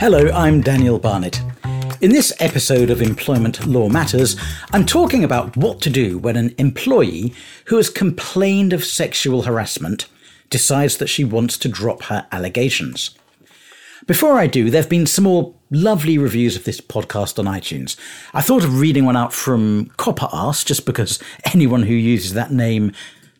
[0.00, 1.42] Hello, I'm Daniel Barnett.
[2.00, 4.36] In this episode of Employment Law Matters,
[4.72, 10.06] I'm talking about what to do when an employee who has complained of sexual harassment
[10.50, 13.18] decides that she wants to drop her allegations.
[14.06, 17.96] Before I do, there have been some more lovely reviews of this podcast on iTunes.
[18.32, 21.18] I thought of reading one out from Copper Ass just because
[21.52, 22.92] anyone who uses that name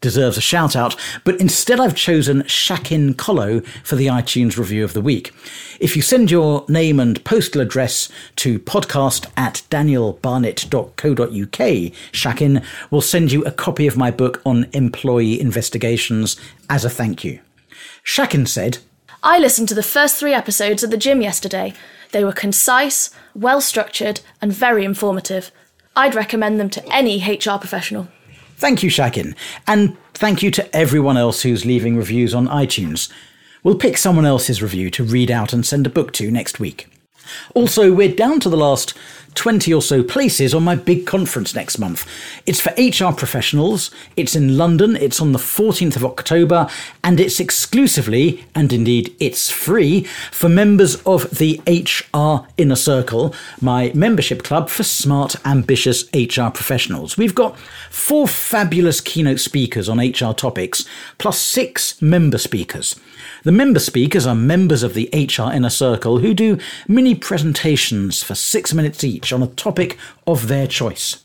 [0.00, 4.92] deserves a shout out, but instead I've chosen Shakin Kolo for the iTunes review of
[4.92, 5.32] the week.
[5.80, 13.32] If you send your name and postal address to podcast at danielbarnett.co.uk, Shakin will send
[13.32, 16.36] you a copy of my book on employee investigations
[16.68, 17.40] as a thank you.
[18.02, 18.78] Shakin said,
[19.22, 21.74] I listened to the first three episodes at the gym yesterday.
[22.12, 25.50] They were concise, well structured, and very informative.
[25.96, 28.08] I'd recommend them to any HR professional.
[28.56, 33.12] Thank you, Shakin, and thank you to everyone else who's leaving reviews on iTunes.
[33.62, 36.88] We'll pick someone else's review to read out and send a book to next week.
[37.54, 38.94] Also, we're down to the last
[39.36, 42.06] 20 or so places on my big conference next month.
[42.46, 46.68] It's for HR professionals, it's in London, it's on the 14th of October,
[47.04, 53.92] and it's exclusively, and indeed it's free, for members of the HR Inner Circle, my
[53.94, 57.16] membership club for smart, ambitious HR professionals.
[57.16, 57.58] We've got
[57.90, 60.84] four fabulous keynote speakers on HR topics,
[61.18, 62.96] plus six member speakers.
[63.44, 68.34] The member speakers are members of the HR Inner Circle who do mini presentations for
[68.34, 71.24] six minutes each on a topic of their choice.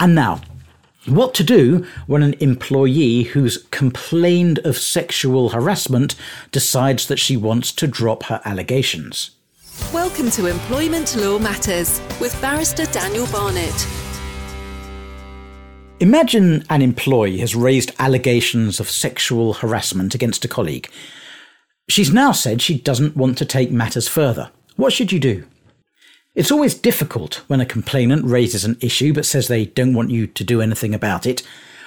[0.00, 0.40] And now,
[1.06, 6.14] what to do when an employee who's complained of sexual harassment
[6.52, 9.32] decides that she wants to drop her allegations.
[9.92, 13.86] Welcome to Employment Law Matters with Barrister Daniel Barnett.
[15.98, 20.90] Imagine an employee has raised allegations of sexual harassment against a colleague.
[21.88, 24.50] She's now said she doesn't want to take matters further.
[24.76, 25.44] What should you do?
[26.34, 30.26] It's always difficult when a complainant raises an issue but says they don't want you
[30.26, 31.42] to do anything about it.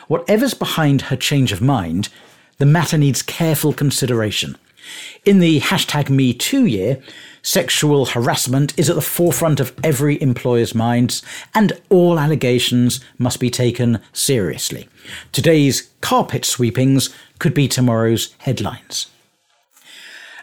[0.08, 2.10] Whatever's behind her change of mind,
[2.58, 4.56] the matter needs careful consideration.
[5.26, 7.02] In the hashtag MeToo year,
[7.42, 11.24] sexual harassment is at the forefront of every employer's minds,
[11.56, 14.88] and all allegations must be taken seriously.
[15.32, 19.08] Today's carpet sweepings could be tomorrow's headlines.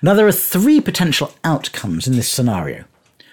[0.05, 2.85] Now, there are three potential outcomes in this scenario.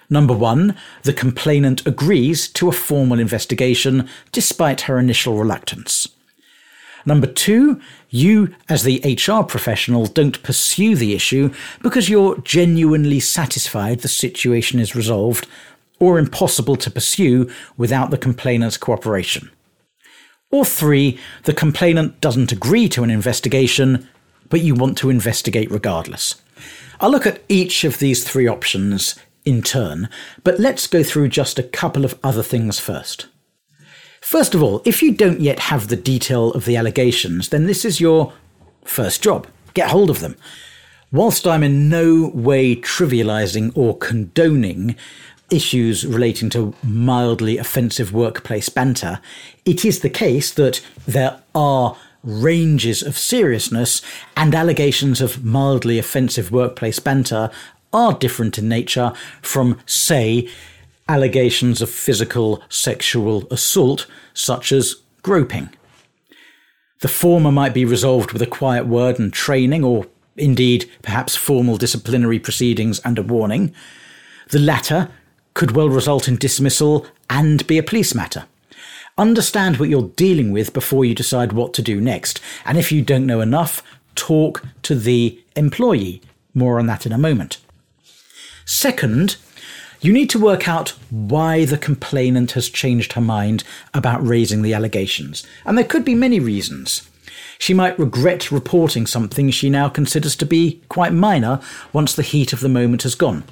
[0.07, 6.07] Number one, the complainant agrees to a formal investigation despite her initial reluctance.
[7.05, 13.99] Number two, you, as the HR professional, don't pursue the issue because you're genuinely satisfied
[13.99, 15.47] the situation is resolved
[15.99, 19.49] or impossible to pursue without the complainant's cooperation.
[20.51, 24.07] Or three, the complainant doesn't agree to an investigation,
[24.49, 26.35] but you want to investigate regardless.
[27.01, 29.15] I'll look at each of these three options
[29.45, 30.09] in turn,
[30.43, 33.27] but let's go through just a couple of other things first.
[34.19, 37.85] First of all, if you don't yet have the detail of the allegations, then this
[37.85, 38.33] is your
[38.83, 39.47] first job.
[39.73, 40.35] Get hold of them.
[41.11, 44.95] Whilst I'm in no way trivializing or condoning
[45.49, 49.21] issues relating to mildly offensive workplace banter,
[49.65, 54.01] it is the case that there are ranges of seriousness
[54.35, 57.49] and allegations of mildly offensive workplace banter
[57.93, 60.47] are different in nature from, say,
[61.07, 65.69] allegations of physical sexual assault, such as groping.
[66.99, 70.05] The former might be resolved with a quiet word and training, or
[70.35, 73.73] indeed perhaps formal disciplinary proceedings and a warning.
[74.49, 75.09] The latter
[75.53, 78.45] could well result in dismissal and be a police matter.
[79.19, 82.39] Understand what you're dealing with before you decide what to do next.
[82.63, 83.83] And if you don't know enough,
[84.15, 86.21] talk to the employee.
[86.53, 87.57] More on that in a moment.
[88.63, 89.35] Second,
[89.99, 94.73] you need to work out why the complainant has changed her mind about raising the
[94.73, 95.45] allegations.
[95.65, 97.09] And there could be many reasons.
[97.57, 101.59] She might regret reporting something she now considers to be quite minor
[101.91, 103.43] once the heat of the moment has gone.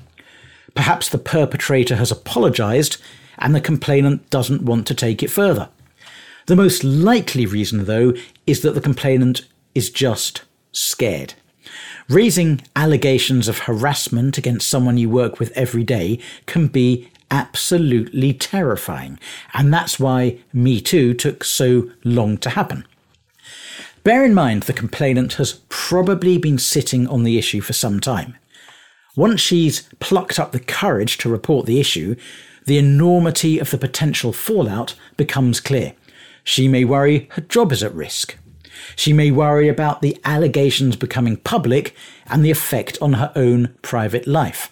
[0.76, 3.02] Perhaps the perpetrator has apologised
[3.40, 5.70] and the complainant doesn't want to take it further.
[6.48, 8.14] The most likely reason, though,
[8.46, 11.34] is that the complainant is just scared.
[12.10, 19.20] Raising allegations of harassment against someone you work with every day can be absolutely terrifying,
[19.54, 22.86] and that's why Me Too took so long to happen.
[24.04, 28.38] Bear in mind the complainant has probably been sitting on the issue for some time.
[29.18, 32.16] Once she's plucked up the courage to report the issue,
[32.68, 35.94] the enormity of the potential fallout becomes clear.
[36.44, 38.38] She may worry her job is at risk.
[38.96, 41.96] She may worry about the allegations becoming public
[42.28, 44.72] and the effect on her own private life.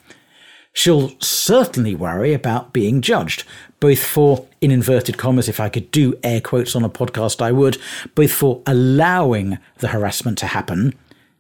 [0.73, 3.45] She'll certainly worry about being judged,
[3.79, 7.53] both for, in inverted commas, if I could do air quotes on a podcast, I
[7.53, 7.77] would,
[8.13, 10.93] both for allowing the harassment to happen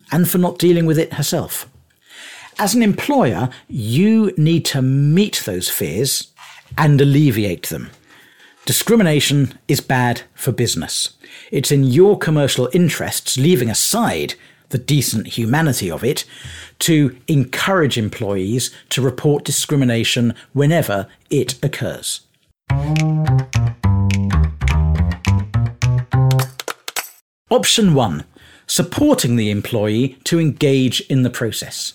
[0.09, 1.69] and for not dealing with it herself.
[2.57, 6.31] As an employer, you need to meet those fears
[6.77, 7.89] and alleviate them.
[8.65, 11.17] Discrimination is bad for business.
[11.51, 14.33] It's in your commercial interests, leaving aside
[14.69, 16.25] the decent humanity of it,
[16.79, 22.21] to encourage employees to report discrimination whenever it occurs.
[27.51, 28.25] Option 1
[28.67, 31.93] Supporting the employee to engage in the process.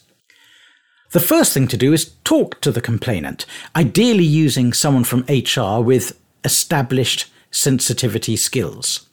[1.12, 5.83] The first thing to do is talk to the complainant, ideally using someone from HR
[5.83, 9.09] with established sensitivity skills.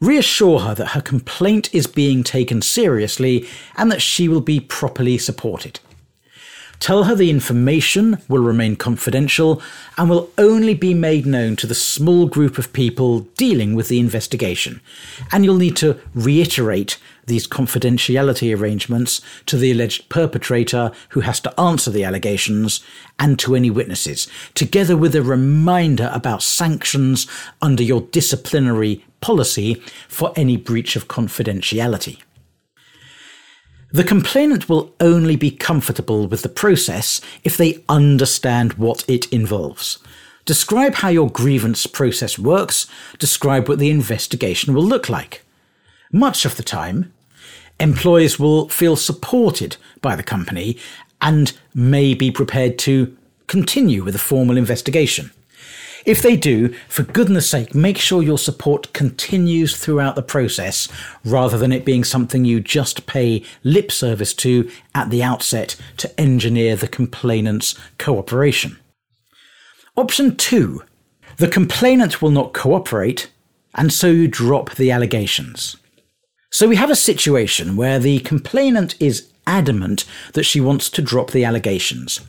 [0.00, 5.16] Reassure her that her complaint is being taken seriously and that she will be properly
[5.16, 5.78] supported.
[6.78, 9.62] Tell her the information will remain confidential
[9.96, 13.98] and will only be made known to the small group of people dealing with the
[13.98, 14.80] investigation.
[15.32, 21.60] And you'll need to reiterate these confidentiality arrangements to the alleged perpetrator who has to
[21.60, 22.84] answer the allegations
[23.18, 27.26] and to any witnesses, together with a reminder about sanctions
[27.60, 32.20] under your disciplinary policy for any breach of confidentiality.
[33.92, 39.98] The complainant will only be comfortable with the process if they understand what it involves.
[40.44, 42.86] Describe how your grievance process works,
[43.18, 45.44] describe what the investigation will look like.
[46.12, 47.12] Much of the time,
[47.78, 50.76] employees will feel supported by the company
[51.20, 53.16] and may be prepared to
[53.46, 55.30] continue with a formal investigation.
[56.06, 60.88] If they do, for goodness sake, make sure your support continues throughout the process
[61.24, 66.20] rather than it being something you just pay lip service to at the outset to
[66.20, 68.78] engineer the complainant's cooperation.
[69.96, 70.80] Option 2
[71.38, 73.28] The complainant will not cooperate,
[73.74, 75.76] and so you drop the allegations.
[76.52, 80.04] So we have a situation where the complainant is adamant
[80.34, 82.20] that she wants to drop the allegations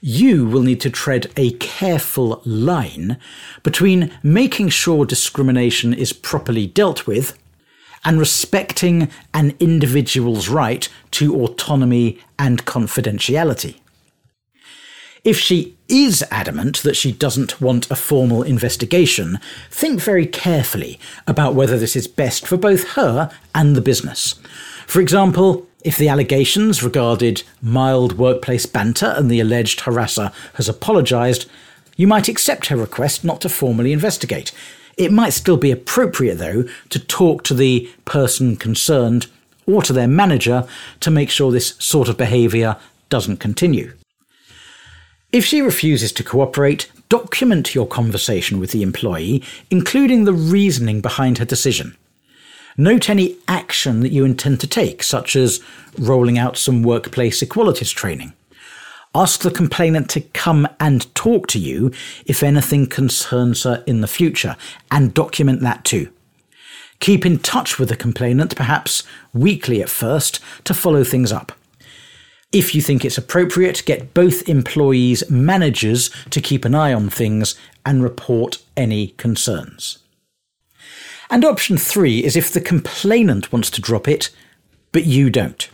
[0.00, 3.18] you will need to tread a careful line
[3.62, 7.38] between making sure discrimination is properly dealt with
[8.04, 13.80] and respecting an individual's right to autonomy and confidentiality.
[15.24, 19.40] If she is adamant that she doesn't want a formal investigation,
[19.72, 24.36] think very carefully about whether this is best for both her and the business.
[24.86, 31.48] For example, if the allegations regarded mild workplace banter and the alleged harasser has apologised,
[31.96, 34.50] you might accept her request not to formally investigate.
[34.96, 39.28] It might still be appropriate, though, to talk to the person concerned
[39.64, 40.66] or to their manager
[40.98, 42.76] to make sure this sort of behaviour
[43.08, 43.92] doesn't continue.
[45.30, 51.38] If she refuses to cooperate, document your conversation with the employee, including the reasoning behind
[51.38, 51.96] her decision.
[52.76, 55.62] Note any action that you intend to take, such as
[55.98, 58.34] rolling out some workplace equalities training.
[59.14, 61.90] Ask the complainant to come and talk to you
[62.26, 64.56] if anything concerns her in the future,
[64.90, 66.10] and document that too.
[67.00, 71.52] Keep in touch with the complainant, perhaps weekly at first, to follow things up.
[72.52, 77.54] If you think it's appropriate, get both employees' managers to keep an eye on things
[77.86, 79.98] and report any concerns.
[81.30, 84.30] And option three is if the complainant wants to drop it,
[84.92, 85.68] but you don't.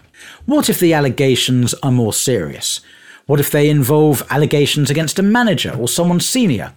[0.47, 2.81] What if the allegations are more serious?
[3.27, 6.73] What if they involve allegations against a manager or someone senior?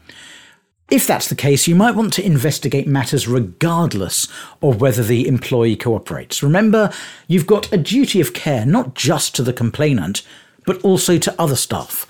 [0.91, 4.27] If that's the case, you might want to investigate matters regardless
[4.61, 6.43] of whether the employee cooperates.
[6.43, 6.91] Remember,
[7.27, 10.21] you've got a duty of care not just to the complainant,
[10.65, 12.05] but also to other staff.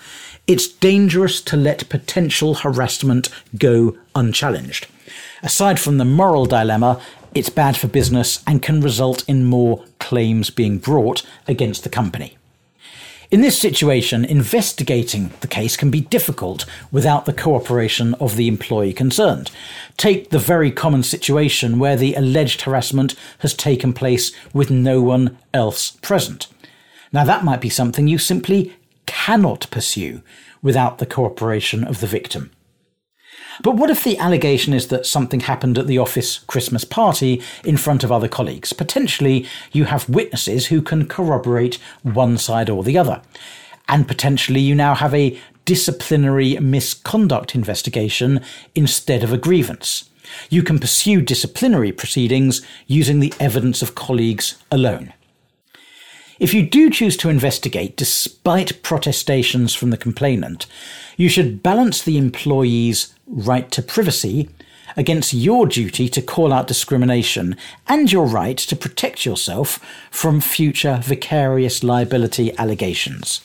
[0.48, 4.86] It's dangerous to let potential harassment go unchallenged.
[5.42, 7.02] Aside from the moral dilemma,
[7.34, 12.38] it's bad for business and can result in more claims being brought against the company.
[13.32, 18.94] In this situation, investigating the case can be difficult without the cooperation of the employee
[18.94, 19.50] concerned.
[19.98, 25.40] Take the very common situation where the alleged harassment has taken place with no one
[25.56, 26.48] else present.
[27.12, 30.22] Now, that might be something you simply cannot pursue
[30.62, 32.52] without the cooperation of the victim.
[33.62, 37.78] But what if the allegation is that something happened at the office Christmas party in
[37.78, 38.74] front of other colleagues?
[38.74, 43.22] Potentially, you have witnesses who can corroborate one side or the other.
[43.88, 48.42] And potentially, you now have a disciplinary misconduct investigation
[48.74, 50.10] instead of a grievance.
[50.50, 55.14] You can pursue disciplinary proceedings using the evidence of colleagues alone.
[56.38, 60.66] If you do choose to investigate despite protestations from the complainant,
[61.16, 64.50] you should balance the employee's right to privacy
[64.98, 67.56] against your duty to call out discrimination
[67.88, 69.80] and your right to protect yourself
[70.12, 73.42] from future vicarious liability allegations.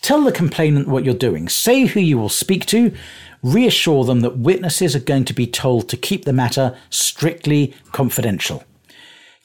[0.00, 2.94] Tell the complainant what you're doing, say who you will speak to,
[3.42, 8.64] reassure them that witnesses are going to be told to keep the matter strictly confidential.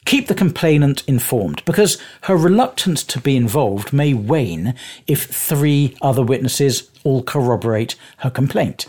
[0.08, 4.74] Keep the complainant informed because her reluctance to be involved may wane
[5.06, 8.88] if three other witnesses all corroborate her complaint.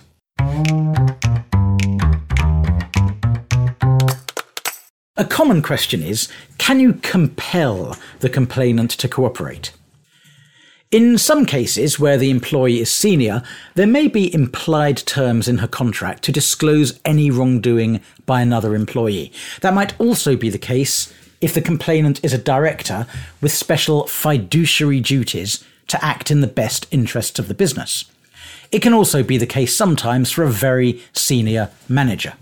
[5.16, 9.72] A common question is can you compel the complainant to cooperate?
[10.90, 13.42] In some cases where the employee is senior,
[13.74, 19.30] there may be implied terms in her contract to disclose any wrongdoing by another employee.
[19.60, 23.06] That might also be the case if the complainant is a director
[23.42, 28.06] with special fiduciary duties to act in the best interests of the business.
[28.72, 32.32] It can also be the case sometimes for a very senior manager.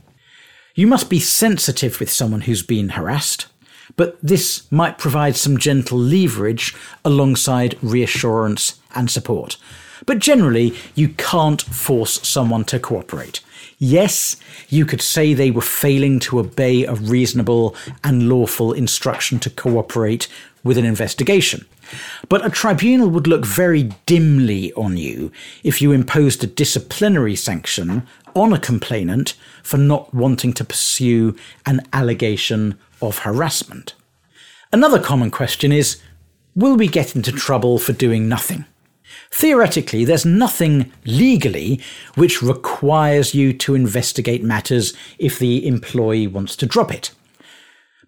[0.76, 3.46] You must be sensitive with someone who's been harassed,
[3.94, 6.74] but this might provide some gentle leverage
[7.04, 9.56] alongside reassurance and support.
[10.04, 13.40] But generally, you can't force someone to cooperate.
[13.78, 14.36] Yes,
[14.68, 20.28] you could say they were failing to obey a reasonable and lawful instruction to cooperate
[20.64, 21.66] with an investigation.
[22.28, 25.30] But a tribunal would look very dimly on you
[25.62, 31.80] if you imposed a disciplinary sanction on a complainant for not wanting to pursue an
[31.92, 33.94] allegation of harassment.
[34.72, 36.00] Another common question is
[36.54, 38.64] Will we get into trouble for doing nothing?
[39.30, 41.80] Theoretically, there's nothing legally
[42.14, 47.10] which requires you to investigate matters if the employee wants to drop it.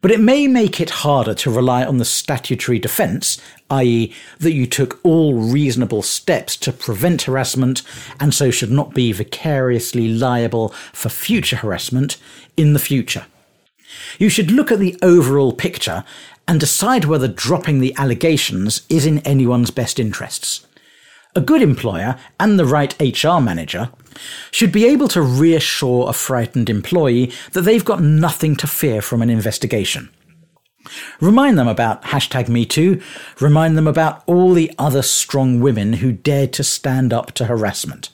[0.00, 4.66] But it may make it harder to rely on the statutory defence, i.e., that you
[4.66, 7.82] took all reasonable steps to prevent harassment
[8.20, 12.16] and so should not be vicariously liable for future harassment
[12.56, 13.26] in the future.
[14.18, 16.04] You should look at the overall picture
[16.46, 20.66] and decide whether dropping the allegations is in anyone's best interests.
[21.36, 23.90] A good employer and the right HR manager
[24.50, 29.22] should be able to reassure a frightened employee that they've got nothing to fear from
[29.22, 30.08] an investigation.
[31.20, 33.02] Remind them about hashtag MeToo.
[33.40, 38.08] Remind them about all the other strong women who dared to stand up to harassment.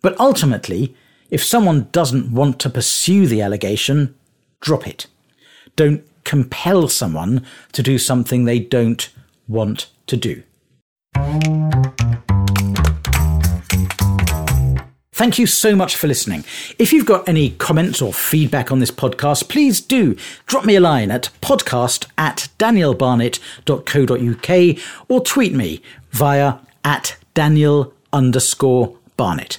[0.00, 0.96] But ultimately,
[1.30, 4.14] if someone doesn't want to pursue the allegation,
[4.60, 5.06] drop it.
[5.76, 9.08] Don't compel someone to do something they don't
[9.46, 10.42] want to do.
[15.18, 16.44] Thank you so much for listening.
[16.78, 20.80] If you've got any comments or feedback on this podcast, please do drop me a
[20.80, 29.58] line at podcast at danielbarnett.co.uk or tweet me via at daniel underscore barnett.